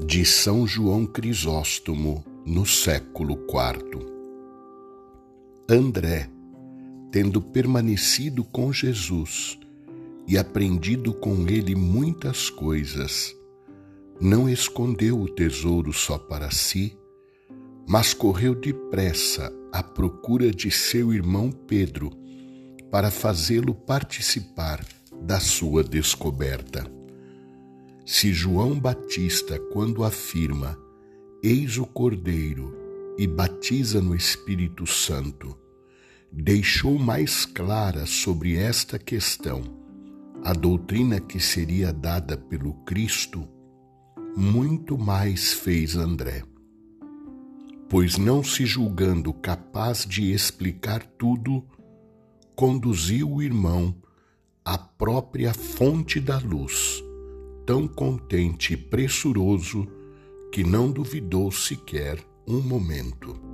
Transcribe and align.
de 0.00 0.24
São 0.24 0.66
João 0.66 1.06
Crisóstomo 1.06 2.24
no 2.44 2.66
século 2.66 3.34
IV. 3.48 4.04
André, 5.68 6.28
tendo 7.12 7.40
permanecido 7.40 8.42
com 8.42 8.72
Jesus 8.72 9.56
e 10.26 10.36
aprendido 10.36 11.14
com 11.14 11.48
ele 11.48 11.76
muitas 11.76 12.50
coisas, 12.50 13.34
não 14.20 14.48
escondeu 14.48 15.20
o 15.20 15.28
tesouro 15.28 15.92
só 15.92 16.18
para 16.18 16.50
si, 16.50 16.98
mas 17.86 18.12
correu 18.12 18.54
depressa 18.54 19.52
à 19.72 19.82
procura 19.82 20.50
de 20.50 20.70
seu 20.70 21.12
irmão 21.12 21.52
Pedro 21.52 22.10
para 22.90 23.10
fazê-lo 23.10 23.74
participar 23.74 24.84
da 25.22 25.38
sua 25.38 25.84
descoberta. 25.84 27.03
Se 28.06 28.34
João 28.34 28.78
Batista, 28.78 29.58
quando 29.58 30.04
afirma, 30.04 30.78
Eis 31.42 31.78
o 31.78 31.86
Cordeiro, 31.86 32.76
e 33.16 33.26
batiza 33.26 34.02
no 34.02 34.14
Espírito 34.14 34.86
Santo, 34.86 35.56
deixou 36.30 36.98
mais 36.98 37.46
clara 37.46 38.04
sobre 38.04 38.56
esta 38.56 38.98
questão 38.98 39.62
a 40.42 40.52
doutrina 40.52 41.18
que 41.18 41.40
seria 41.40 41.92
dada 41.92 42.36
pelo 42.36 42.74
Cristo, 42.84 43.48
muito 44.36 44.98
mais 44.98 45.54
fez 45.54 45.96
André. 45.96 46.42
Pois 47.88 48.18
não 48.18 48.44
se 48.44 48.66
julgando 48.66 49.32
capaz 49.32 50.04
de 50.04 50.30
explicar 50.30 51.02
tudo, 51.16 51.64
conduziu 52.54 53.32
o 53.32 53.42
irmão 53.42 53.94
à 54.62 54.76
própria 54.76 55.54
fonte 55.54 56.20
da 56.20 56.38
luz 56.38 57.03
tão 57.66 57.88
contente 57.88 58.74
e 58.74 58.76
pressuroso 58.76 59.86
que 60.52 60.62
não 60.62 60.90
duvidou 60.90 61.50
sequer 61.50 62.18
um 62.46 62.60
momento. 62.60 63.53